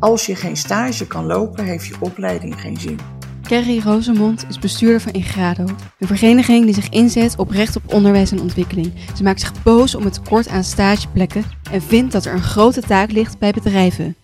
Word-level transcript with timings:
Als 0.00 0.26
je 0.26 0.36
geen 0.36 0.56
stage 0.56 1.06
kan 1.06 1.26
lopen, 1.26 1.64
heeft 1.64 1.86
je 1.86 1.96
opleiding 2.00 2.60
geen 2.60 2.76
zin. 2.76 2.98
Kerry 3.42 3.80
Rosemond 3.80 4.44
is 4.48 4.58
bestuurder 4.58 5.00
van 5.00 5.12
Ingrado, 5.12 5.64
een 5.98 6.06
vereniging 6.06 6.64
die 6.64 6.74
zich 6.74 6.88
inzet 6.88 7.38
op 7.38 7.50
recht 7.50 7.76
op 7.76 7.94
onderwijs 7.94 8.30
en 8.30 8.40
ontwikkeling. 8.40 8.92
Ze 9.16 9.22
maakt 9.22 9.40
zich 9.40 9.62
boos 9.62 9.94
om 9.94 10.04
het 10.04 10.12
tekort 10.12 10.48
aan 10.48 10.64
stageplekken 10.64 11.44
en 11.72 11.82
vindt 11.82 12.12
dat 12.12 12.24
er 12.24 12.32
een 12.32 12.42
grote 12.42 12.80
taak 12.80 13.10
ligt 13.10 13.38
bij 13.38 13.50
bedrijven. 13.52 14.16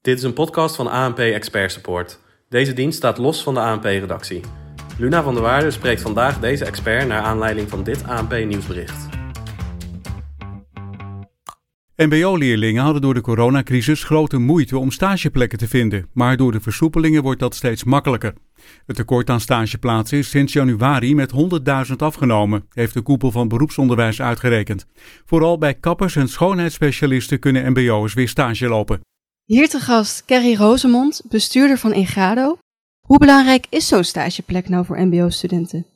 Dit 0.00 0.18
is 0.18 0.24
een 0.24 0.32
podcast 0.32 0.76
van 0.76 0.90
ANP 0.90 1.18
Expert 1.18 1.72
Support. 1.72 2.18
Deze 2.48 2.72
dienst 2.72 2.96
staat 2.96 3.18
los 3.18 3.42
van 3.42 3.54
de 3.54 3.60
ANP-redactie. 3.60 4.40
Luna 4.98 5.22
van 5.22 5.34
der 5.34 5.42
Waarde 5.42 5.70
spreekt 5.70 6.00
vandaag 6.00 6.40
deze 6.40 6.64
expert 6.64 7.08
naar 7.08 7.22
aanleiding 7.22 7.68
van 7.68 7.82
dit 7.82 8.04
ANP-nieuwsbericht. 8.06 9.11
MBO-leerlingen 11.96 12.82
hadden 12.82 13.02
door 13.02 13.14
de 13.14 13.20
coronacrisis 13.20 14.04
grote 14.04 14.38
moeite 14.38 14.78
om 14.78 14.90
stageplekken 14.90 15.58
te 15.58 15.68
vinden, 15.68 16.08
maar 16.12 16.36
door 16.36 16.52
de 16.52 16.60
versoepelingen 16.60 17.22
wordt 17.22 17.40
dat 17.40 17.54
steeds 17.54 17.84
makkelijker. 17.84 18.34
Het 18.86 18.96
tekort 18.96 19.30
aan 19.30 19.40
stageplaatsen 19.40 20.18
is 20.18 20.30
sinds 20.30 20.52
januari 20.52 21.14
met 21.14 21.32
100.000 21.88 21.96
afgenomen, 21.96 22.66
heeft 22.68 22.94
de 22.94 23.00
koepel 23.00 23.30
van 23.30 23.48
beroepsonderwijs 23.48 24.20
uitgerekend. 24.20 24.86
Vooral 25.24 25.58
bij 25.58 25.74
kappers 25.74 26.16
en 26.16 26.28
schoonheidsspecialisten 26.28 27.38
kunnen 27.38 27.70
MBO'ers 27.70 28.14
weer 28.14 28.28
stage 28.28 28.68
lopen. 28.68 29.00
Hier 29.44 29.68
te 29.68 29.80
gast 29.80 30.24
Kerry 30.24 30.54
Rosemond, 30.54 31.22
bestuurder 31.28 31.78
van 31.78 31.92
Ingado. 31.92 32.58
Hoe 33.00 33.18
belangrijk 33.18 33.66
is 33.68 33.88
zo'n 33.88 34.04
stageplek 34.04 34.68
nou 34.68 34.84
voor 34.84 35.00
MBO-studenten? 35.00 35.86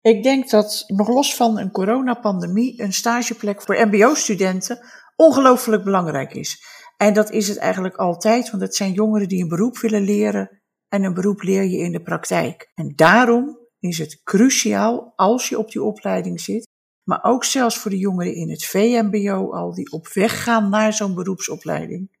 Ik 0.00 0.22
denk 0.22 0.50
dat 0.50 0.84
nog 0.86 1.08
los 1.08 1.34
van 1.34 1.58
een 1.58 1.70
coronapandemie 1.70 2.82
een 2.82 2.92
stageplek 2.92 3.62
voor 3.62 3.86
MBO-studenten 3.86 4.78
ongelooflijk 5.16 5.84
belangrijk 5.84 6.34
is. 6.34 6.62
En 6.96 7.14
dat 7.14 7.30
is 7.30 7.48
het 7.48 7.56
eigenlijk 7.56 7.96
altijd, 7.96 8.50
want 8.50 8.62
het 8.62 8.74
zijn 8.74 8.92
jongeren 8.92 9.28
die 9.28 9.42
een 9.42 9.48
beroep 9.48 9.78
willen 9.78 10.02
leren 10.02 10.62
en 10.88 11.04
een 11.04 11.14
beroep 11.14 11.42
leer 11.42 11.62
je 11.62 11.78
in 11.78 11.92
de 11.92 12.02
praktijk. 12.02 12.70
En 12.74 12.92
daarom 12.96 13.58
is 13.78 13.98
het 13.98 14.22
cruciaal 14.22 15.12
als 15.16 15.48
je 15.48 15.58
op 15.58 15.70
die 15.70 15.82
opleiding 15.82 16.40
zit, 16.40 16.68
maar 17.08 17.22
ook 17.22 17.44
zelfs 17.44 17.78
voor 17.78 17.90
de 17.90 17.98
jongeren 17.98 18.34
in 18.34 18.50
het 18.50 18.64
VMBO 18.64 19.52
al 19.52 19.74
die 19.74 19.92
op 19.92 20.08
weg 20.08 20.42
gaan 20.42 20.70
naar 20.70 20.92
zo'n 20.92 21.14
beroepsopleiding. 21.14 22.14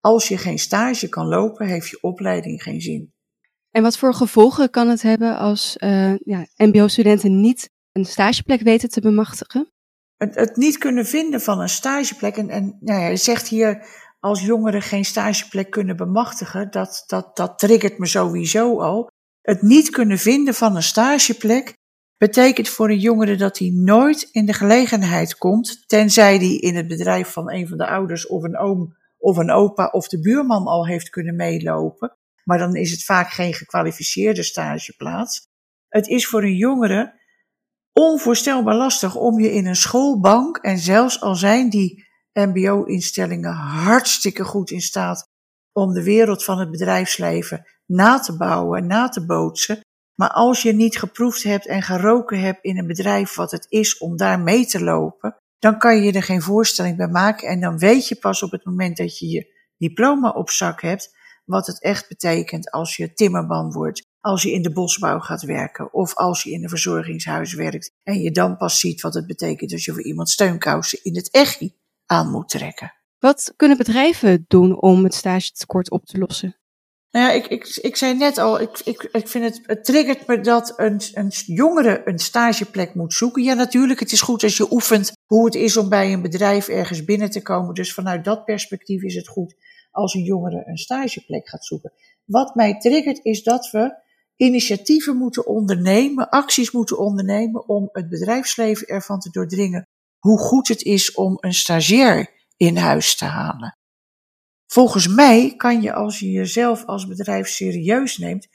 Als 0.00 0.28
je 0.28 0.38
geen 0.38 0.58
stage 0.58 1.08
kan 1.08 1.26
lopen, 1.26 1.66
heeft 1.66 1.88
je 1.88 1.98
opleiding 2.00 2.62
geen 2.62 2.80
zin. 2.80 3.12
En 3.70 3.82
wat 3.82 3.98
voor 3.98 4.14
gevolgen 4.14 4.70
kan 4.70 4.88
het 4.88 5.02
hebben 5.02 5.38
als 5.38 5.76
uh, 5.78 6.16
ja, 6.18 6.46
MBO-studenten 6.56 7.40
niet 7.40 7.70
een 7.92 8.04
stageplek 8.04 8.60
weten 8.60 8.88
te 8.88 9.00
bemachtigen? 9.00 9.72
Het, 10.24 10.34
het, 10.34 10.56
niet 10.56 10.78
kunnen 10.78 11.06
vinden 11.06 11.40
van 11.40 11.60
een 11.60 11.68
stageplek. 11.68 12.36
En, 12.36 12.48
en 12.48 12.76
nou 12.80 13.00
ja, 13.00 13.06
je 13.06 13.16
zegt 13.16 13.48
hier, 13.48 13.86
als 14.18 14.42
jongeren 14.42 14.82
geen 14.82 15.04
stageplek 15.04 15.70
kunnen 15.70 15.96
bemachtigen, 15.96 16.70
dat, 16.70 17.04
dat, 17.06 17.36
dat 17.36 17.58
triggert 17.58 17.98
me 17.98 18.06
sowieso 18.06 18.80
al. 18.80 19.10
Het 19.42 19.62
niet 19.62 19.90
kunnen 19.90 20.18
vinden 20.18 20.54
van 20.54 20.76
een 20.76 20.82
stageplek 20.82 21.74
betekent 22.16 22.68
voor 22.68 22.90
een 22.90 22.98
jongere 22.98 23.36
dat 23.36 23.58
hij 23.58 23.70
nooit 23.74 24.28
in 24.32 24.46
de 24.46 24.52
gelegenheid 24.52 25.38
komt, 25.38 25.88
tenzij 25.88 26.36
hij 26.36 26.54
in 26.56 26.76
het 26.76 26.88
bedrijf 26.88 27.28
van 27.28 27.52
een 27.52 27.68
van 27.68 27.78
de 27.78 27.86
ouders 27.86 28.26
of 28.26 28.42
een 28.42 28.58
oom 28.58 28.96
of 29.18 29.36
een 29.36 29.50
opa 29.50 29.86
of 29.86 30.08
de 30.08 30.20
buurman 30.20 30.66
al 30.66 30.86
heeft 30.86 31.10
kunnen 31.10 31.36
meelopen. 31.36 32.16
Maar 32.44 32.58
dan 32.58 32.74
is 32.74 32.90
het 32.90 33.04
vaak 33.04 33.30
geen 33.30 33.54
gekwalificeerde 33.54 34.42
stageplaats. 34.42 35.48
Het 35.88 36.08
is 36.08 36.26
voor 36.26 36.42
een 36.42 36.56
jongere 36.56 37.19
onvoorstelbaar 38.00 38.76
lastig 38.76 39.16
om 39.16 39.40
je 39.40 39.52
in 39.52 39.66
een 39.66 39.76
schoolbank, 39.76 40.56
en 40.56 40.78
zelfs 40.78 41.20
al 41.20 41.34
zijn 41.34 41.70
die 41.70 42.08
MBO-instellingen 42.32 43.52
hartstikke 43.54 44.44
goed 44.44 44.70
in 44.70 44.80
staat 44.80 45.28
om 45.72 45.92
de 45.92 46.02
wereld 46.02 46.44
van 46.44 46.58
het 46.58 46.70
bedrijfsleven 46.70 47.64
na 47.86 48.18
te 48.18 48.36
bouwen, 48.36 48.86
na 48.86 49.08
te 49.08 49.26
bootsen. 49.26 49.80
Maar 50.14 50.30
als 50.30 50.62
je 50.62 50.72
niet 50.72 50.98
geproefd 50.98 51.42
hebt 51.42 51.66
en 51.66 51.82
geroken 51.82 52.40
hebt 52.40 52.64
in 52.64 52.78
een 52.78 52.86
bedrijf 52.86 53.34
wat 53.34 53.50
het 53.50 53.66
is 53.68 53.98
om 53.98 54.16
daar 54.16 54.40
mee 54.40 54.66
te 54.66 54.84
lopen, 54.84 55.36
dan 55.58 55.78
kan 55.78 56.02
je 56.02 56.12
er 56.12 56.22
geen 56.22 56.42
voorstelling 56.42 56.96
bij 56.96 57.08
maken. 57.08 57.48
En 57.48 57.60
dan 57.60 57.78
weet 57.78 58.08
je 58.08 58.16
pas 58.16 58.42
op 58.42 58.50
het 58.50 58.64
moment 58.64 58.96
dat 58.96 59.18
je 59.18 59.28
je 59.28 59.58
diploma 59.76 60.30
op 60.30 60.50
zak 60.50 60.82
hebt, 60.82 61.16
wat 61.44 61.66
het 61.66 61.82
echt 61.82 62.08
betekent 62.08 62.70
als 62.70 62.96
je 62.96 63.12
timmerman 63.12 63.72
wordt, 63.72 64.02
als 64.20 64.42
je 64.42 64.52
in 64.52 64.62
de 64.62 64.72
bosbouw 64.72 65.18
gaat 65.18 65.42
werken 65.42 65.92
of 65.92 66.14
als 66.14 66.42
je 66.42 66.50
in 66.50 66.62
een 66.62 66.68
verzorgingshuis 66.68 67.54
werkt 67.54 67.92
en 68.02 68.20
je 68.20 68.30
dan 68.30 68.56
pas 68.56 68.78
ziet 68.78 69.00
wat 69.00 69.14
het 69.14 69.26
betekent 69.26 69.72
als 69.72 69.84
je 69.84 69.92
voor 69.92 70.04
iemand 70.04 70.28
steunkousen 70.28 70.98
in 71.02 71.16
het 71.16 71.30
echi 71.30 71.74
aan 72.06 72.30
moet 72.30 72.48
trekken. 72.48 72.92
Wat 73.18 73.52
kunnen 73.56 73.76
bedrijven 73.76 74.44
doen 74.48 74.80
om 74.80 75.04
het 75.04 75.14
stagetekort 75.14 75.90
op 75.90 76.06
te 76.06 76.18
lossen? 76.18 76.54
Nou 77.10 77.26
ja, 77.26 77.32
ik, 77.32 77.46
ik, 77.46 77.78
ik 77.80 77.96
zei 77.96 78.14
net 78.16 78.38
al, 78.38 78.60
ik, 78.60 78.78
ik, 78.84 79.08
ik 79.12 79.28
vind 79.28 79.44
het, 79.44 79.60
het 79.62 79.84
triggert 79.84 80.26
me 80.26 80.40
dat 80.40 80.72
een, 80.76 81.00
een 81.12 81.28
jongere 81.46 82.02
een 82.04 82.18
stageplek 82.18 82.94
moet 82.94 83.14
zoeken. 83.14 83.42
Ja, 83.42 83.54
natuurlijk, 83.54 84.00
het 84.00 84.12
is 84.12 84.20
goed 84.20 84.42
als 84.42 84.56
je 84.56 84.72
oefent 84.72 85.12
hoe 85.26 85.44
het 85.44 85.54
is 85.54 85.76
om 85.76 85.88
bij 85.88 86.12
een 86.12 86.22
bedrijf 86.22 86.68
ergens 86.68 87.04
binnen 87.04 87.30
te 87.30 87.42
komen. 87.42 87.74
Dus 87.74 87.94
vanuit 87.94 88.24
dat 88.24 88.44
perspectief 88.44 89.02
is 89.02 89.14
het 89.14 89.28
goed 89.28 89.54
als 89.90 90.14
een 90.14 90.22
jongere 90.22 90.62
een 90.66 90.78
stageplek 90.78 91.48
gaat 91.48 91.64
zoeken. 91.64 91.92
Wat 92.24 92.54
mij 92.54 92.78
triggert 92.78 93.24
is 93.24 93.42
dat 93.42 93.70
we 93.70 93.94
initiatieven 94.40 95.16
moeten 95.16 95.46
ondernemen, 95.46 96.28
acties 96.28 96.70
moeten 96.70 96.98
ondernemen 96.98 97.68
om 97.68 97.88
het 97.92 98.08
bedrijfsleven 98.08 98.86
ervan 98.86 99.20
te 99.20 99.30
doordringen 99.30 99.88
hoe 100.18 100.38
goed 100.38 100.68
het 100.68 100.82
is 100.82 101.14
om 101.14 101.36
een 101.40 101.54
stagiair 101.54 102.30
in 102.56 102.76
huis 102.76 103.16
te 103.16 103.24
halen. 103.24 103.78
Volgens 104.66 105.08
mij 105.08 105.54
kan 105.56 105.82
je 105.82 105.92
als 105.92 106.18
je 106.18 106.30
jezelf 106.30 106.84
als 106.84 107.06
bedrijf 107.06 107.48
serieus 107.48 108.18
neemt, 108.18 108.48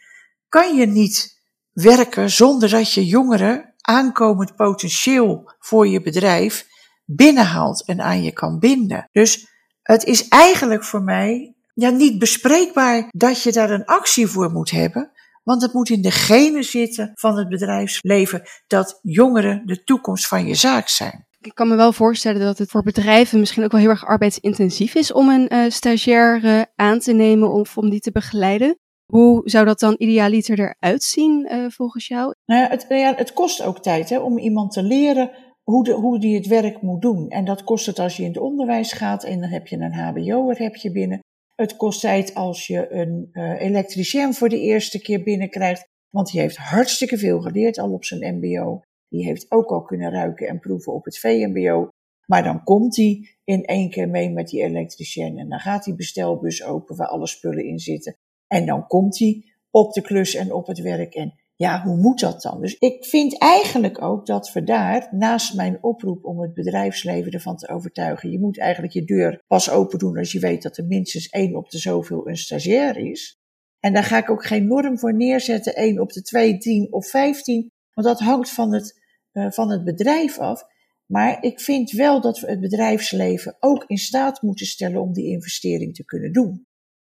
kan 0.50 0.76
je 0.76 0.86
niet 0.86 1.42
werken 1.72 2.30
zonder 2.30 2.70
dat 2.70 2.94
je 2.94 3.06
jongeren 3.06 3.74
aankomend 3.82 4.56
potentieel 4.56 5.54
voor 5.60 5.88
je 5.88 6.02
bedrijf 6.02 6.68
binnenhaalt 7.06 7.86
en 7.86 8.02
aan 8.02 8.24
je 8.24 8.32
kan 8.32 8.60
binden. 8.60 9.10
Dus 9.12 9.48
het 9.82 10.04
is 10.04 10.28
eigenlijk 10.28 10.84
voor 10.84 11.02
mij 11.02 11.56
ja, 11.74 11.90
niet 11.90 12.20
bespreekbaar 12.20 13.08
dat 13.10 13.42
je 13.42 13.52
daar 13.52 13.70
een 13.70 13.86
actie 13.86 14.28
voor 14.28 14.52
moet 14.52 14.72
hebben. 14.72 15.12
Want 15.46 15.62
het 15.62 15.74
moet 15.74 15.90
in 15.90 16.02
de 16.02 16.12
genen 16.12 16.64
zitten 16.64 17.12
van 17.14 17.38
het 17.38 17.50
bedrijfsleven 17.50 18.42
dat 18.68 19.00
jongeren 19.02 19.62
de 19.66 19.84
toekomst 19.84 20.28
van 20.28 20.48
je 20.48 20.56
zaak 20.56 20.88
zijn. 20.88 21.26
Ik 21.40 21.56
kan 21.56 21.68
me 21.68 21.76
wel 21.76 21.94
voorstellen 21.94 22.42
dat 22.42 22.58
het 22.58 22.70
voor 22.70 22.84
bedrijven 22.84 23.40
misschien 23.40 23.64
ook 23.64 23.72
wel 23.72 23.82
heel 23.82 23.90
erg 23.90 24.06
arbeidsintensief 24.06 24.96
is 24.96 25.14
om 25.14 25.30
een 25.30 25.54
uh, 25.54 25.70
stagiair 25.70 26.44
uh, 26.44 26.62
aan 26.76 27.00
te 27.00 27.14
nemen 27.14 27.52
of 27.52 27.78
om 27.78 27.90
die 27.90 28.00
te 28.00 28.12
begeleiden. 28.12 28.80
Hoe 29.06 29.42
zou 29.44 29.66
dat 29.66 29.80
dan 29.80 29.96
idealiter 29.98 30.60
eruit 30.60 31.04
zien 31.04 31.48
uh, 31.52 31.66
volgens 31.70 32.08
jou? 32.08 32.34
Nou 32.46 32.62
ja, 32.62 32.70
het, 32.70 32.86
ja, 32.90 33.14
het 33.16 33.34
kost 33.34 33.62
ook 33.62 33.80
tijd 33.80 34.10
hè, 34.10 34.20
om 34.20 34.38
iemand 34.38 34.72
te 34.72 34.84
leren 34.84 35.32
hoe, 35.64 35.84
de, 35.84 35.92
hoe 35.92 36.20
die 36.20 36.36
het 36.36 36.48
werk 36.48 36.82
moet 36.82 37.02
doen. 37.02 37.30
En 37.30 37.46
dat 37.46 37.64
kost 37.64 37.86
het 37.86 38.00
als 38.00 38.18
je 38.18 38.24
in 38.24 38.30
het 38.30 38.38
onderwijs 38.38 38.94
gaat 38.94 39.24
en 39.24 39.40
dan 39.40 39.50
heb 39.50 39.68
je 39.68 39.78
een 39.78 39.94
hbo'er 39.94 40.58
heb 40.58 40.76
je 40.76 40.92
binnen. 40.92 41.20
Het 41.56 41.76
kost 41.76 42.02
tijd 42.02 42.34
als 42.34 42.68
je 42.68 42.92
een 42.92 43.30
uh, 43.34 43.62
elektricien 43.62 44.34
voor 44.34 44.50
de 44.50 44.60
eerste 44.60 45.02
keer 45.02 45.24
binnenkrijgt, 45.24 45.88
want 46.10 46.32
die 46.32 46.42
heeft 46.42 46.58
hartstikke 46.58 47.18
veel 47.18 47.42
geleerd 47.42 47.78
al 47.78 47.92
op 47.92 48.06
zijn 48.06 48.38
mbo. 48.38 48.82
Die 49.10 49.26
heeft 49.26 49.52
ook 49.52 49.70
al 49.70 49.82
kunnen 49.82 50.12
ruiken 50.12 50.48
en 50.48 50.60
proeven 50.60 50.94
op 50.94 51.06
het 51.06 51.20
VMBO. 51.20 51.90
Maar 52.26 52.44
dan 52.44 52.64
komt 52.64 52.96
hij 52.96 53.30
in 53.44 53.66
één 53.66 53.90
keer 53.90 54.10
mee 54.10 54.30
met 54.30 54.48
die 54.48 54.62
elektricien 54.62 55.38
en 55.38 55.50
dan 55.50 55.60
gaat 55.60 55.84
die 55.84 55.96
bestelbus 55.96 56.64
open 56.64 56.96
waar 56.96 57.08
alle 57.08 57.28
spullen 57.28 57.66
in 57.66 57.80
zitten. 57.80 58.16
En 58.48 58.66
dan 58.66 58.88
komt 58.88 59.20
hij 59.20 59.44
op 59.70 59.94
de 59.94 60.02
klus 60.02 60.36
en 60.36 60.54
op 60.54 60.68
het 60.68 60.80
werk 60.80 61.14
en 61.14 61.34
ja, 61.56 61.84
hoe 61.84 61.98
moet 61.98 62.20
dat 62.20 62.42
dan? 62.42 62.62
Dus 62.62 62.78
ik 62.78 63.06
vind 63.06 63.40
eigenlijk 63.40 64.02
ook 64.02 64.26
dat 64.26 64.54
we 64.54 64.64
daar, 64.64 65.08
naast 65.12 65.56
mijn 65.56 65.78
oproep 65.84 66.26
om 66.26 66.42
het 66.42 66.54
bedrijfsleven 66.54 67.32
ervan 67.32 67.58
te 67.58 67.68
overtuigen, 67.68 68.32
je 68.32 68.40
moet 68.40 68.60
eigenlijk 68.60 68.94
je 68.94 69.06
deur 69.06 69.44
pas 69.48 69.70
open 69.70 70.00
doen 70.00 70.18
als 70.18 70.32
je 70.32 70.40
weet 70.40 70.62
dat 70.62 70.78
er 70.78 70.86
minstens 70.86 71.30
één 71.30 71.56
op 71.56 71.70
de 71.70 71.78
zoveel 71.78 72.28
een 72.28 72.38
stagiair 72.38 72.98
is. 72.98 73.40
En 73.80 73.94
daar 73.94 74.04
ga 74.04 74.18
ik 74.18 74.30
ook 74.30 74.46
geen 74.46 74.68
norm 74.68 75.00
voor 75.00 75.16
neerzetten, 75.16 75.76
één 75.76 76.00
op 76.00 76.12
de 76.12 76.22
twee, 76.22 76.58
tien 76.58 76.94
of 76.94 77.08
vijftien, 77.08 77.72
want 77.94 78.08
dat 78.08 78.20
hangt 78.20 78.50
van 78.50 78.74
het, 78.74 79.02
uh, 79.34 79.52
van 79.52 79.72
het 79.72 79.84
bedrijf 79.84 80.40
af. 80.40 80.64
Maar 81.06 81.44
ik 81.44 81.60
vind 81.60 81.92
wel 81.92 82.22
dat 82.22 82.40
we 82.40 82.48
het 82.48 82.60
bedrijfsleven 82.60 83.58
ook 83.60 83.84
in 83.88 83.98
staat 83.98 84.42
moeten 84.42 84.66
stellen 84.66 85.02
om 85.02 85.14
die 85.14 85.26
investering 85.26 85.96
te 85.96 86.06
kunnen 86.06 86.34
doen. 86.34 86.66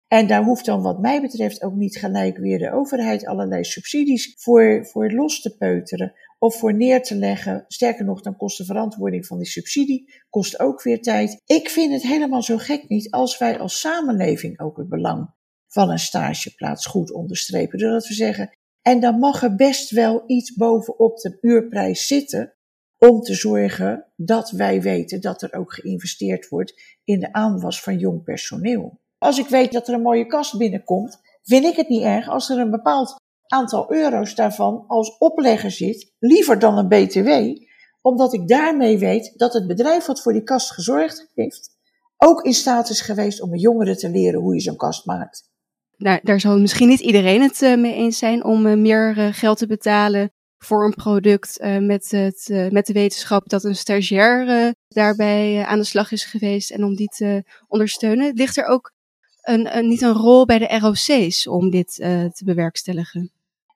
En 0.07 0.27
daar 0.27 0.43
hoeft 0.43 0.65
dan 0.65 0.81
wat 0.81 0.99
mij 0.99 1.21
betreft 1.21 1.63
ook 1.63 1.75
niet 1.75 1.97
gelijk 1.97 2.37
weer 2.37 2.59
de 2.59 2.71
overheid 2.71 3.25
allerlei 3.25 3.63
subsidies 3.63 4.33
voor, 4.37 4.85
voor 4.85 5.11
los 5.11 5.41
te 5.41 5.57
peuteren 5.57 6.13
of 6.39 6.55
voor 6.55 6.73
neer 6.73 7.03
te 7.03 7.15
leggen. 7.15 7.65
Sterker 7.67 8.05
nog, 8.05 8.21
dan 8.21 8.37
kost 8.37 8.57
de 8.57 8.65
verantwoording 8.65 9.25
van 9.25 9.37
die 9.37 9.47
subsidie 9.47 10.13
kost 10.29 10.59
ook 10.59 10.83
weer 10.83 11.01
tijd. 11.01 11.41
Ik 11.45 11.69
vind 11.69 11.93
het 11.93 12.03
helemaal 12.03 12.43
zo 12.43 12.57
gek 12.57 12.89
niet 12.89 13.11
als 13.11 13.37
wij 13.37 13.59
als 13.59 13.79
samenleving 13.79 14.59
ook 14.59 14.77
het 14.77 14.89
belang 14.89 15.33
van 15.67 15.89
een 15.89 15.99
stageplaats 15.99 16.85
goed 16.85 17.11
onderstrepen. 17.11 17.79
Doordat 17.79 18.07
we 18.07 18.13
zeggen, 18.13 18.57
en 18.81 18.99
dan 18.99 19.19
mag 19.19 19.43
er 19.43 19.55
best 19.55 19.89
wel 19.89 20.23
iets 20.25 20.53
bovenop 20.55 21.17
de 21.17 21.37
uurprijs 21.41 22.07
zitten 22.07 22.53
om 22.97 23.21
te 23.21 23.33
zorgen 23.33 24.11
dat 24.15 24.51
wij 24.51 24.81
weten 24.81 25.21
dat 25.21 25.41
er 25.41 25.53
ook 25.53 25.73
geïnvesteerd 25.73 26.47
wordt 26.47 26.99
in 27.03 27.19
de 27.19 27.33
aanwas 27.33 27.81
van 27.81 27.97
jong 27.97 28.23
personeel 28.23 29.03
Als 29.25 29.37
ik 29.37 29.47
weet 29.47 29.71
dat 29.71 29.87
er 29.87 29.93
een 29.93 30.01
mooie 30.01 30.25
kast 30.25 30.57
binnenkomt, 30.57 31.19
vind 31.43 31.65
ik 31.65 31.75
het 31.75 31.89
niet 31.89 32.03
erg 32.03 32.29
als 32.29 32.49
er 32.49 32.57
een 32.59 32.71
bepaald 32.71 33.15
aantal 33.47 33.91
euro's 33.91 34.35
daarvan 34.35 34.83
als 34.87 35.17
oplegger 35.17 35.71
zit, 35.71 36.13
liever 36.19 36.59
dan 36.59 36.77
een 36.77 36.87
BTW, 36.87 37.29
omdat 38.01 38.33
ik 38.33 38.47
daarmee 38.47 38.97
weet 38.97 39.33
dat 39.35 39.53
het 39.53 39.67
bedrijf 39.67 40.05
wat 40.05 40.21
voor 40.21 40.33
die 40.33 40.43
kast 40.43 40.71
gezorgd 40.71 41.31
heeft, 41.33 41.69
ook 42.17 42.41
in 42.41 42.53
staat 42.53 42.89
is 42.89 43.01
geweest 43.01 43.41
om 43.41 43.53
een 43.53 43.59
jongere 43.59 43.95
te 43.95 44.09
leren 44.09 44.39
hoe 44.39 44.53
je 44.53 44.61
zo'n 44.61 44.75
kast 44.75 45.05
maakt. 45.05 45.49
Nou, 45.97 46.19
daar 46.23 46.39
zal 46.39 46.59
misschien 46.59 46.87
niet 46.87 46.99
iedereen 46.99 47.41
het 47.41 47.61
uh, 47.61 47.77
mee 47.77 47.93
eens 47.93 48.17
zijn 48.17 48.43
om 48.43 48.65
uh, 48.65 48.77
meer 48.77 49.17
uh, 49.17 49.33
geld 49.33 49.57
te 49.57 49.67
betalen 49.67 50.31
voor 50.57 50.85
een 50.85 50.95
product 50.95 51.59
met, 51.79 52.11
het, 52.11 52.69
met 52.71 52.85
de 52.85 52.93
wetenschap 52.93 53.49
dat 53.49 53.63
een 53.63 53.75
stagiair 53.75 54.73
daarbij 54.87 55.65
aan 55.65 55.79
de 55.79 55.85
slag 55.85 56.11
is 56.11 56.25
geweest 56.25 56.71
en 56.71 56.83
om 56.83 56.95
die 56.95 57.07
te 57.07 57.43
ondersteunen. 57.67 58.33
Ligt 58.33 58.57
er 58.57 58.65
ook 58.65 58.94
een, 59.47 59.77
een, 59.77 59.87
niet 59.87 60.01
een 60.01 60.13
rol 60.13 60.45
bij 60.45 60.59
de 60.59 60.77
ROC's 60.79 61.47
om 61.47 61.69
dit 61.69 61.95
te 61.95 62.41
bewerkstelligen? 62.45 63.31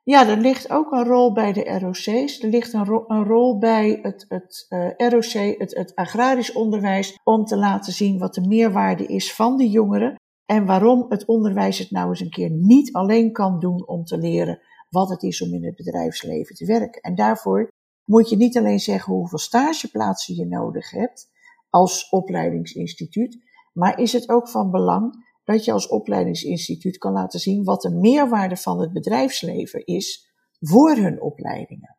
Ja, 0.10 0.27
er 0.27 0.38
ligt 0.38 0.71
ook 0.71 0.92
een 0.92 1.04
rol 1.04 1.33
bij 1.33 1.54
de 1.54 1.80
ROC's. 1.80 2.44
Er 2.44 2.50
ligt 2.50 2.74
een, 2.74 3.04
een 3.07 3.24
rol 3.24 3.57
bij 3.57 4.00
het, 4.01 4.25
het 4.27 4.66
uh, 4.69 5.10
ROC, 5.10 5.57
het, 5.57 5.75
het 5.75 5.95
agrarisch 5.95 6.51
onderwijs, 6.51 7.19
om 7.24 7.45
te 7.45 7.57
laten 7.57 7.94
zien 7.94 8.19
wat 8.19 8.33
de 8.33 8.48
meerwaarde 8.48 9.06
is 9.06 9.33
van 9.33 9.57
de 9.57 9.69
jongeren. 9.69 10.16
En 10.45 10.66
waarom 10.66 11.06
het 11.10 11.25
onderwijs 11.25 11.77
het 11.77 11.92
nou 11.92 12.10
eens 12.10 12.19
een 12.19 12.30
keer 12.30 12.50
niet 12.50 12.94
alleen 12.94 13.31
kan 13.31 13.60
doen 13.60 13.88
om 13.88 14.04
te 14.04 14.18
leren 14.18 14.60
wat 14.89 15.10
het 15.10 15.24
is 15.24 15.42
om 15.42 15.54
in 15.54 15.65
het 15.65 15.75
bedrijfsleven 15.75 16.56
te 16.56 16.65
werken. 16.65 17.01
En 17.01 17.15
daarvoor 17.15 17.69
moet 18.06 18.30
je 18.30 18.38
niet 18.38 18.57
alleen 18.57 18.80
zeggen 18.80 19.13
hoeveel 19.13 19.38
stageplaatsen 19.38 20.36
je 20.36 20.45
nodig 20.45 20.92
hebt 20.92 21.31
als 21.69 22.10
opleidingsinstituut, 22.10 23.38
maar 23.74 24.00
is 24.00 24.13
het 24.13 24.30
ook 24.30 24.50
van 24.50 24.72
belang 24.72 25.27
dat 25.50 25.66
je 25.66 25.72
als 25.72 25.88
opleidingsinstituut 25.88 26.98
kan 26.98 27.12
laten 27.12 27.40
zien 27.40 27.63
wat 27.63 27.81
de 27.81 27.96
meerwaarde 27.96 28.57
van 28.57 28.80
het 28.80 28.94
bedrijfsleven 28.94 29.86
is 29.86 30.31
voor 30.60 30.96
hun 30.96 31.22
opleidingen. 31.22 31.98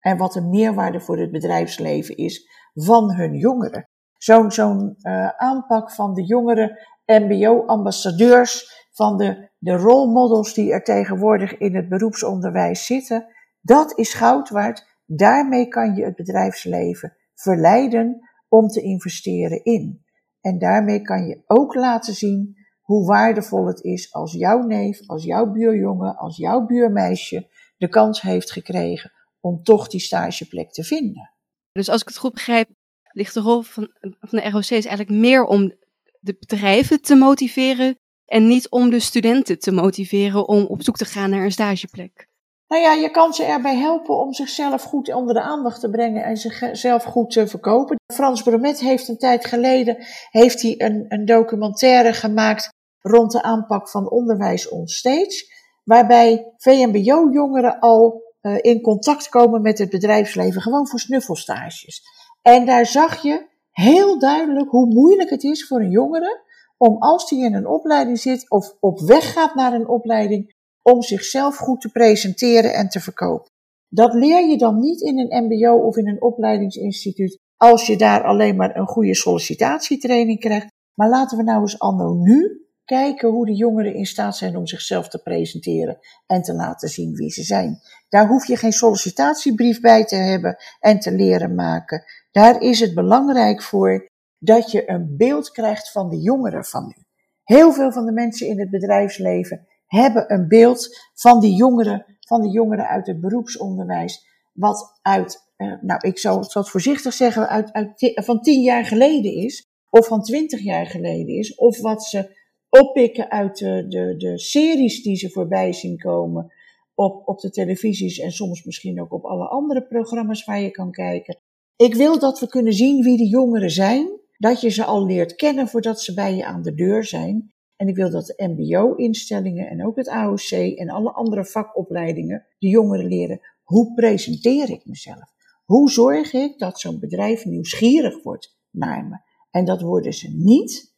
En 0.00 0.16
wat 0.16 0.32
de 0.32 0.42
meerwaarde 0.42 1.00
voor 1.00 1.18
het 1.18 1.30
bedrijfsleven 1.30 2.16
is 2.16 2.50
van 2.74 3.14
hun 3.14 3.34
jongeren. 3.34 3.88
Zo'n 4.18 4.50
zo'n 4.50 4.96
uh, 5.02 5.28
aanpak 5.28 5.90
van 5.90 6.14
de 6.14 6.24
jongeren 6.24 6.78
MBO-ambassadeurs, 7.06 8.86
van 8.92 9.16
de, 9.16 9.50
de 9.58 9.76
role 9.76 10.12
models 10.12 10.54
die 10.54 10.72
er 10.72 10.82
tegenwoordig 10.82 11.58
in 11.58 11.76
het 11.76 11.88
beroepsonderwijs 11.88 12.86
zitten, 12.86 13.26
dat 13.60 13.98
is 13.98 14.14
goud 14.14 14.48
waard. 14.48 14.86
Daarmee 15.06 15.68
kan 15.68 15.94
je 15.94 16.04
het 16.04 16.16
bedrijfsleven 16.16 17.16
verleiden 17.34 18.28
om 18.48 18.68
te 18.68 18.82
investeren 18.82 19.64
in. 19.64 20.04
En 20.40 20.58
daarmee 20.58 21.02
kan 21.02 21.26
je 21.26 21.42
ook 21.46 21.74
laten 21.74 22.14
zien 22.14 22.63
hoe 22.84 23.06
waardevol 23.06 23.66
het 23.66 23.82
is 23.82 24.12
als 24.12 24.32
jouw 24.32 24.62
neef, 24.62 25.00
als 25.06 25.24
jouw 25.24 25.46
buurjongen, 25.46 26.16
als 26.16 26.36
jouw 26.36 26.66
buurmeisje 26.66 27.48
de 27.76 27.88
kans 27.88 28.20
heeft 28.20 28.50
gekregen 28.50 29.12
om 29.40 29.62
toch 29.62 29.88
die 29.88 30.00
stageplek 30.00 30.72
te 30.72 30.84
vinden. 30.84 31.32
Dus 31.72 31.88
als 31.88 32.00
ik 32.00 32.08
het 32.08 32.18
goed 32.18 32.32
begrijp, 32.32 32.68
ligt 33.02 33.34
de 33.34 33.40
rol 33.40 33.62
van, 33.62 33.90
van 34.00 34.38
de 34.38 34.50
ROC 34.50 34.60
is 34.60 34.70
eigenlijk 34.70 35.10
meer 35.10 35.44
om 35.44 35.72
de 36.20 36.36
bedrijven 36.38 37.00
te 37.00 37.14
motiveren 37.14 37.98
en 38.24 38.48
niet 38.48 38.68
om 38.68 38.90
de 38.90 39.00
studenten 39.00 39.58
te 39.58 39.72
motiveren 39.72 40.48
om 40.48 40.64
op 40.64 40.82
zoek 40.82 40.96
te 40.96 41.04
gaan 41.04 41.30
naar 41.30 41.44
een 41.44 41.52
stageplek. 41.52 42.26
Nou 42.68 42.82
ja, 42.82 42.92
je 42.92 43.10
kan 43.10 43.34
ze 43.34 43.44
erbij 43.44 43.76
helpen 43.76 44.18
om 44.18 44.32
zichzelf 44.32 44.82
goed 44.82 45.14
onder 45.14 45.34
de 45.34 45.40
aandacht 45.40 45.80
te 45.80 45.90
brengen 45.90 46.24
en 46.24 46.36
zichzelf 46.36 47.04
goed 47.04 47.30
te 47.30 47.46
verkopen. 47.46 47.96
Frans 48.14 48.42
Bromet 48.42 48.80
heeft 48.80 49.08
een 49.08 49.18
tijd 49.18 49.44
geleden 49.46 49.96
heeft 50.30 50.62
hij 50.62 50.74
een, 50.78 51.04
een 51.08 51.24
documentaire 51.24 52.12
gemaakt 52.12 52.68
rond 53.06 53.32
de 53.32 53.42
aanpak 53.42 53.88
van 53.88 54.10
onderwijs 54.10 54.68
onstage, 54.68 55.52
waarbij 55.84 56.52
VMBO-jongeren 56.56 57.78
al 57.78 58.22
uh, 58.42 58.58
in 58.60 58.80
contact 58.80 59.28
komen 59.28 59.62
met 59.62 59.78
het 59.78 59.90
bedrijfsleven, 59.90 60.62
gewoon 60.62 60.88
voor 60.88 60.98
snuffelstages. 60.98 62.02
En 62.42 62.66
daar 62.66 62.86
zag 62.86 63.22
je 63.22 63.46
heel 63.70 64.18
duidelijk 64.18 64.70
hoe 64.70 64.86
moeilijk 64.86 65.30
het 65.30 65.42
is 65.42 65.66
voor 65.66 65.80
een 65.80 65.90
jongere 65.90 66.42
om 66.76 66.96
als 66.98 67.30
hij 67.30 67.38
in 67.38 67.54
een 67.54 67.66
opleiding 67.66 68.18
zit 68.18 68.50
of 68.50 68.76
op 68.80 69.00
weg 69.00 69.32
gaat 69.32 69.54
naar 69.54 69.72
een 69.72 69.88
opleiding, 69.88 70.54
om 70.82 71.02
zichzelf 71.02 71.56
goed 71.56 71.80
te 71.80 71.90
presenteren 71.90 72.74
en 72.74 72.88
te 72.88 73.00
verkopen. 73.00 73.50
Dat 73.88 74.14
leer 74.14 74.48
je 74.48 74.58
dan 74.58 74.80
niet 74.80 75.00
in 75.00 75.18
een 75.18 75.44
MBO 75.44 75.86
of 75.86 75.96
in 75.96 76.08
een 76.08 76.22
opleidingsinstituut 76.22 77.38
als 77.56 77.86
je 77.86 77.96
daar 77.96 78.24
alleen 78.24 78.56
maar 78.56 78.76
een 78.76 78.86
goede 78.86 79.14
sollicitatietraining 79.14 80.40
krijgt. 80.40 80.72
Maar 80.94 81.08
laten 81.08 81.38
we 81.38 81.42
nou 81.42 81.60
eens 81.60 81.78
anno 81.78 82.14
nu 82.14 82.64
kijken 82.84 83.28
hoe 83.28 83.46
de 83.46 83.54
jongeren 83.54 83.94
in 83.94 84.06
staat 84.06 84.36
zijn 84.36 84.56
om 84.56 84.66
zichzelf 84.66 85.08
te 85.08 85.22
presenteren 85.22 85.98
en 86.26 86.42
te 86.42 86.54
laten 86.54 86.88
zien 86.88 87.14
wie 87.14 87.30
ze 87.30 87.42
zijn. 87.42 87.80
Daar 88.08 88.26
hoef 88.26 88.46
je 88.46 88.56
geen 88.56 88.72
sollicitatiebrief 88.72 89.80
bij 89.80 90.04
te 90.04 90.16
hebben 90.16 90.56
en 90.80 90.98
te 90.98 91.12
leren 91.12 91.54
maken. 91.54 92.04
Daar 92.30 92.60
is 92.60 92.80
het 92.80 92.94
belangrijk 92.94 93.62
voor 93.62 94.08
dat 94.38 94.70
je 94.70 94.90
een 94.90 95.16
beeld 95.16 95.50
krijgt 95.50 95.90
van 95.90 96.08
de 96.08 96.20
jongeren 96.20 96.64
van 96.64 96.86
nu. 96.86 97.02
Heel 97.44 97.72
veel 97.72 97.92
van 97.92 98.06
de 98.06 98.12
mensen 98.12 98.46
in 98.46 98.60
het 98.60 98.70
bedrijfsleven 98.70 99.66
hebben 99.86 100.32
een 100.32 100.48
beeld 100.48 101.10
van 101.14 101.40
die 101.40 101.54
jongeren, 101.54 102.18
van 102.20 102.42
de 102.42 102.48
jongeren 102.48 102.88
uit 102.88 103.06
het 103.06 103.20
beroepsonderwijs, 103.20 104.26
wat 104.52 104.98
uit, 105.02 105.52
eh, 105.56 105.72
nou 105.80 106.08
ik 106.08 106.18
zou 106.18 106.38
het 106.38 106.68
voorzichtig 106.68 107.12
zeggen, 107.12 107.48
uit, 107.48 107.72
uit, 107.72 108.12
van 108.14 108.40
tien 108.40 108.62
jaar 108.62 108.84
geleden 108.84 109.32
is, 109.32 109.68
of 109.90 110.06
van 110.06 110.22
twintig 110.22 110.60
jaar 110.60 110.86
geleden 110.86 111.34
is, 111.34 111.54
of 111.54 111.80
wat 111.80 112.04
ze 112.04 112.42
oppikken 112.80 113.30
uit 113.30 113.58
de, 113.58 113.86
de, 113.88 114.14
de 114.16 114.38
series 114.38 115.02
die 115.02 115.16
ze 115.16 115.30
voorbij 115.30 115.72
zien 115.72 115.98
komen 115.98 116.52
op, 116.94 117.28
op 117.28 117.40
de 117.40 117.50
televisies 117.50 118.18
en 118.18 118.32
soms 118.32 118.64
misschien 118.64 119.00
ook 119.00 119.12
op 119.12 119.24
alle 119.24 119.48
andere 119.48 119.86
programma's 119.86 120.44
waar 120.44 120.60
je 120.60 120.70
kan 120.70 120.90
kijken. 120.90 121.38
Ik 121.76 121.94
wil 121.94 122.18
dat 122.18 122.40
we 122.40 122.46
kunnen 122.46 122.72
zien 122.72 123.02
wie 123.02 123.16
de 123.16 123.28
jongeren 123.28 123.70
zijn, 123.70 124.20
dat 124.38 124.60
je 124.60 124.68
ze 124.68 124.84
al 124.84 125.06
leert 125.06 125.34
kennen 125.34 125.68
voordat 125.68 126.00
ze 126.00 126.14
bij 126.14 126.36
je 126.36 126.44
aan 126.44 126.62
de 126.62 126.74
deur 126.74 127.04
zijn. 127.04 127.52
En 127.76 127.88
ik 127.88 127.96
wil 127.96 128.10
dat 128.10 128.26
de 128.26 128.48
MBO-instellingen 128.48 129.68
en 129.68 129.86
ook 129.86 129.96
het 129.96 130.08
AOC 130.08 130.50
en 130.50 130.90
alle 130.90 131.12
andere 131.12 131.44
vakopleidingen 131.44 132.46
de 132.58 132.68
jongeren 132.68 133.06
leren 133.06 133.40
hoe 133.62 133.94
presenteer 133.94 134.70
ik 134.70 134.86
mezelf? 134.86 135.32
Hoe 135.64 135.90
zorg 135.90 136.32
ik 136.32 136.58
dat 136.58 136.80
zo'n 136.80 137.00
bedrijf 137.00 137.44
nieuwsgierig 137.44 138.22
wordt 138.22 138.58
naar 138.70 139.04
me? 139.04 139.16
En 139.50 139.64
dat 139.64 139.80
worden 139.80 140.12
ze 140.12 140.34
niet 140.36 140.93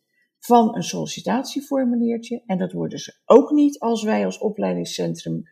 van 0.46 0.76
een 0.76 0.82
sollicitatieformuliertje. 0.82 2.42
En 2.46 2.58
dat 2.58 2.72
worden 2.72 2.98
ze 2.98 3.20
ook 3.24 3.50
niet 3.50 3.78
als 3.78 4.02
wij 4.02 4.24
als 4.24 4.38
opleidingscentrum 4.38 5.42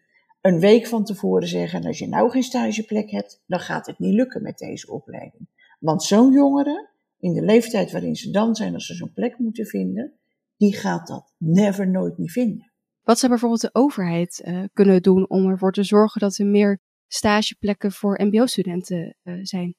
een 0.41 0.61
week 0.61 0.87
van 0.87 1.05
tevoren 1.05 1.49
zeggen: 1.49 1.81
en 1.81 1.87
als 1.87 1.99
je 1.99 2.09
nou 2.09 2.31
geen 2.31 2.43
stageplek 2.43 3.11
hebt, 3.11 3.43
dan 3.47 3.61
gaat 3.61 3.87
het 3.87 3.99
niet 3.99 4.15
lukken 4.15 4.43
met 4.43 4.59
deze 4.59 4.91
opleiding. 4.93 5.49
Want 5.79 6.03
zo'n 6.03 6.33
jongere, 6.33 6.89
in 7.19 7.33
de 7.33 7.43
leeftijd 7.43 7.93
waarin 7.93 8.17
ze 8.17 8.31
dan 8.31 8.55
zijn, 8.55 8.75
als 8.75 8.87
ze 8.87 8.95
zo'n 8.95 9.13
plek 9.13 9.39
moeten 9.39 9.67
vinden, 9.67 10.13
die 10.57 10.75
gaat 10.75 11.07
dat 11.07 11.35
never 11.39 11.91
nooit 11.91 12.19
niet 12.19 12.33
vinden. 12.33 12.73
Wat 13.03 13.19
zou 13.19 13.31
bijvoorbeeld 13.31 13.61
de 13.61 13.75
overheid 13.75 14.43
uh, 14.45 14.65
kunnen 14.73 15.03
doen 15.03 15.29
om 15.29 15.49
ervoor 15.49 15.73
te 15.73 15.83
zorgen 15.83 16.21
dat 16.21 16.39
er 16.39 16.47
meer 16.47 16.81
stageplekken 17.07 17.93
voor 17.93 18.21
MBO-studenten 18.23 19.17
uh, 19.23 19.39
zijn? 19.43 19.77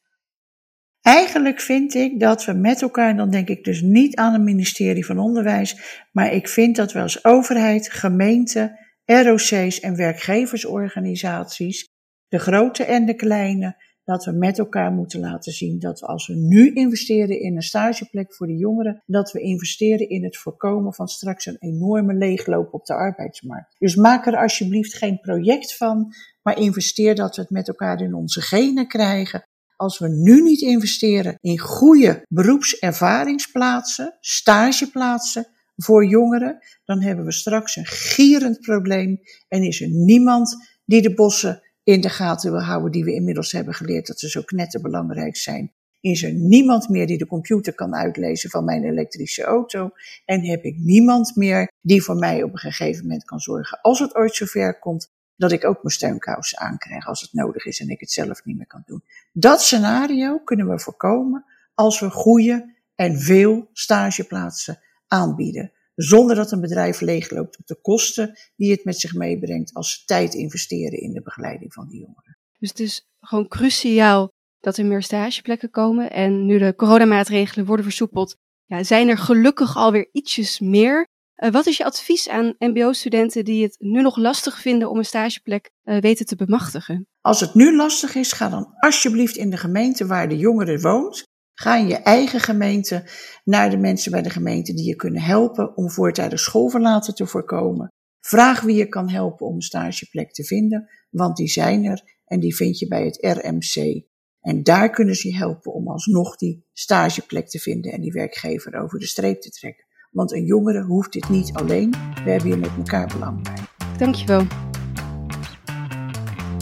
Eigenlijk 1.06 1.62
vind 1.62 1.94
ik 1.94 2.20
dat 2.20 2.46
we 2.46 2.54
met 2.54 2.82
elkaar, 2.82 3.10
en 3.10 3.18
dan 3.18 3.30
denk 3.30 3.50
ik 3.50 3.64
dus 3.64 3.82
niet 3.82 4.16
aan 4.16 4.34
het 4.34 4.42
ministerie 4.42 5.06
van 5.06 5.20
Onderwijs, 5.20 6.02
maar 6.12 6.34
ik 6.34 6.48
vind 6.48 6.76
dat 6.76 6.92
we 6.92 7.02
als 7.02 7.26
overheid, 7.26 7.92
gemeente, 7.92 8.80
ROC's 9.06 9.80
en 9.80 9.96
werkgeversorganisaties, 9.96 11.90
de 12.28 12.40
grote 12.40 12.84
en 12.84 13.06
de 13.06 13.14
kleine, 13.14 13.84
dat 14.04 14.26
we 14.26 14.32
met 14.32 14.60
elkaar 14.60 14.92
moeten 14.92 15.20
laten 15.20 15.52
zien 15.52 15.80
dat 15.80 16.02
als 16.02 16.28
we 16.28 16.34
nu 16.36 16.74
investeren 16.74 17.40
in 17.40 17.56
een 17.56 17.62
stageplek 17.62 18.36
voor 18.36 18.48
de 18.48 18.58
jongeren, 18.58 19.04
dat 19.06 19.32
we 19.32 19.42
investeren 19.42 20.10
in 20.10 20.24
het 20.24 20.38
voorkomen 20.38 20.94
van 20.94 21.08
straks 21.08 21.46
een 21.46 21.60
enorme 21.60 22.14
leegloop 22.14 22.74
op 22.74 22.86
de 22.86 22.94
arbeidsmarkt. 22.94 23.76
Dus 23.80 23.96
maak 23.96 24.26
er 24.26 24.38
alsjeblieft 24.38 24.94
geen 24.94 25.20
project 25.20 25.78
van, 25.78 26.14
maar 26.42 26.60
investeer 26.60 27.16
dat 27.16 27.36
we 27.36 27.42
het 27.42 27.52
met 27.52 27.68
elkaar 27.68 28.02
in 28.02 28.14
onze 28.14 28.42
genen 28.42 28.88
krijgen, 28.88 29.44
als 29.76 30.00
we 30.00 30.08
nu 30.08 30.42
niet 30.42 30.62
investeren 30.62 31.38
in 31.42 31.60
goede 31.60 32.26
beroepservaringsplaatsen, 32.28 34.18
stageplaatsen 34.20 35.48
voor 35.76 36.06
jongeren, 36.06 36.60
dan 36.86 37.02
hebben 37.02 37.26
we 37.26 37.32
straks 37.32 37.76
een 37.76 37.86
gierend 37.86 38.60
probleem 38.60 39.20
en 39.48 39.64
is 39.64 39.82
er 39.82 39.90
niemand 39.90 40.56
die 40.86 41.02
de 41.02 41.14
bossen 41.14 41.62
in 41.84 42.02
de 42.02 42.10
gaten 42.10 42.52
wil 42.52 42.62
houden 42.62 42.92
die 42.92 43.04
we 43.04 43.14
inmiddels 43.14 43.52
hebben 43.52 43.74
geleerd 43.74 44.08
dat 44.08 44.20
ze 44.20 44.30
zo 44.30 44.42
knetterbelangrijk 44.42 45.36
zijn. 45.36 45.74
Is 46.00 46.24
er 46.24 46.34
niemand 46.34 46.90
meer 46.90 47.08
die 47.08 47.18
de 47.18 47.28
computer 47.28 47.74
kan 47.74 47.96
uitlezen 47.96 48.50
van 48.50 48.66
mijn 48.66 48.84
elektrische 48.84 49.44
auto 49.44 49.90
en 50.26 50.46
heb 50.46 50.64
ik 50.64 50.78
niemand 50.78 51.36
meer 51.36 51.72
die 51.82 52.04
voor 52.04 52.16
mij 52.16 52.44
op 52.44 52.52
een 52.52 52.58
gegeven 52.58 53.02
moment 53.02 53.24
kan 53.24 53.40
zorgen 53.40 53.80
als 53.82 54.00
het 54.00 54.16
ooit 54.16 54.36
zover 54.36 54.80
komt 54.80 55.14
dat 55.36 55.52
ik 55.52 55.66
ook 55.66 55.84
mijn 55.84 55.96
steunkousen 55.96 56.60
aankrijg 56.60 57.08
als 57.08 57.22
het 57.22 57.34
nodig 57.34 57.66
is 57.66 57.80
en 57.80 57.90
ik 57.90 58.00
het 58.00 58.12
zelf 58.12 58.46
niet 58.46 58.58
meer 58.58 58.68
kan 58.68 58.84
doen. 58.86 59.04
Dat 59.32 59.62
scenario 59.62 60.40
kunnen 60.40 60.68
we 60.70 60.80
voorkomen 60.80 61.46
als 61.74 62.00
we 62.00 62.10
goede 62.10 62.74
en 62.96 63.20
veel 63.20 63.70
stageplaatsen 63.74 64.80
aanbieden 65.08 65.72
zonder 65.96 66.36
dat 66.36 66.52
een 66.52 66.62
bedrijf 66.62 67.02
leegloopt 67.02 67.58
op 67.58 67.68
de 67.68 67.82
kosten 67.82 68.38
die 68.56 68.72
het 68.72 68.84
met 68.84 69.00
zich 69.00 69.14
meebrengt 69.14 69.74
als 69.74 69.94
ze 69.94 70.06
tijd 70.06 70.34
investeren 70.34 71.00
in 71.00 71.12
de 71.12 71.22
begeleiding 71.22 71.74
van 71.74 71.88
die 71.88 72.00
jongeren. 72.00 72.38
Dus 72.60 72.70
het 72.70 72.80
is 72.80 73.08
gewoon 73.20 73.48
cruciaal 73.48 74.32
dat 74.60 74.78
er 74.78 74.86
meer 74.86 75.04
stageplekken 75.04 75.70
komen. 75.70 76.12
En 76.12 76.46
nu 76.46 76.58
de 76.58 76.76
coronamaatregelen 76.76 77.66
worden 77.66 77.86
versoepeld, 77.86 78.36
ja, 78.66 78.84
zijn 78.84 79.08
er 79.08 79.18
gelukkig 79.18 79.76
alweer 79.76 80.10
ietsjes 80.12 80.60
meer. 80.60 81.08
Uh, 81.46 81.52
wat 81.52 81.66
is 81.66 81.78
je 81.78 81.86
advies 81.86 82.30
aan 82.30 82.56
MBO-studenten 82.58 83.46
die 83.46 83.64
het 83.64 83.76
nu 83.80 84.02
nog 84.02 84.18
lastig 84.18 84.62
vinden 84.62 84.90
om 84.90 84.98
een 84.98 85.06
stageplek 85.06 85.72
uh, 85.84 86.02
weten 86.02 86.26
te 86.26 86.36
bemachtigen? 86.36 87.08
Als 87.22 87.40
het 87.40 87.54
nu 87.54 87.76
lastig 87.76 88.16
is, 88.16 88.32
ga 88.32 88.50
dan 88.50 88.74
alsjeblieft 88.80 89.36
in 89.36 89.50
de 89.50 89.58
gemeente 89.58 90.06
waar 90.06 90.30
de 90.30 90.38
jongere 90.38 90.80
woont. 90.80 91.24
Ga 91.54 91.78
in 91.78 91.88
je 91.88 91.96
eigen 91.96 92.40
gemeente 92.40 93.10
naar 93.44 93.70
de 93.70 93.78
mensen 93.78 94.12
bij 94.12 94.22
de 94.22 94.30
gemeente 94.30 94.74
die 94.74 94.88
je 94.88 94.96
kunnen 94.96 95.22
helpen 95.22 95.78
om 95.78 95.90
voortijdig 95.90 96.40
schoolverlaten 96.40 97.16
te 97.16 97.28
voorkomen. 97.28 97.88
Vraag 98.20 98.62
wie 98.62 98.76
je 98.76 98.88
kan 98.88 99.10
helpen 99.10 99.48
om 99.48 99.56
een 99.56 99.62
stageplek 99.62 100.32
te 100.32 100.44
vinden, 100.44 100.90
want 101.10 101.36
die 101.36 101.48
zijn 101.48 101.84
er 101.84 102.02
en 102.26 102.40
die 102.40 102.56
vind 102.56 102.80
je 102.80 102.88
bij 102.88 103.06
het 103.06 103.18
RMC. 103.22 104.04
En 104.42 104.64
daar 104.64 104.90
kunnen 104.90 105.16
ze 105.16 105.28
je 105.28 105.36
helpen 105.36 105.74
om 105.74 105.88
alsnog 105.88 106.36
die 106.36 106.66
stageplek 106.74 107.50
te 107.50 107.60
vinden 107.60 107.92
en 107.92 108.02
die 108.02 108.12
werkgever 108.12 108.82
over 108.82 109.00
de 109.00 109.08
streep 109.08 109.42
te 109.42 109.50
trekken. 109.50 109.86
Want 110.16 110.34
een 110.34 110.46
jongere 110.46 110.84
hoeft 110.84 111.14
dit 111.14 111.30
niet 111.30 111.54
alleen. 111.54 111.90
We 112.24 112.30
hebben 112.30 112.50
hier 112.50 112.60
met 112.60 112.70
elkaar 112.78 113.08
belang 113.08 113.44
bij. 113.44 113.54
Dankjewel. 113.98 114.44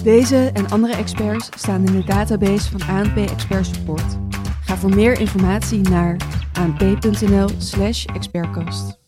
Deze 0.04 0.50
en 0.54 0.70
andere 0.70 0.94
experts 0.94 1.50
staan 1.56 1.86
in 1.86 1.94
de 1.94 2.04
database 2.04 2.78
van 2.78 2.96
ANP 2.96 3.18
Expert 3.18 3.66
Support. 3.66 4.18
Ga 4.62 4.78
voor 4.78 4.96
meer 4.96 5.20
informatie 5.20 5.82
naar 5.82 6.18
anp.nl/slash 6.54 8.06
expertcast. 8.06 9.00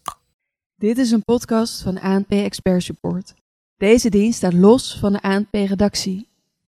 Dit 0.75 0.97
is 0.97 1.11
een 1.11 1.23
podcast 1.23 1.81
van 1.81 1.99
ANP 1.99 2.31
Expert 2.31 2.83
Support. 2.83 3.33
Deze 3.77 4.09
dienst 4.09 4.37
staat 4.37 4.53
los 4.53 4.99
van 4.99 5.11
de 5.11 5.21
ANP-redactie 5.21 6.27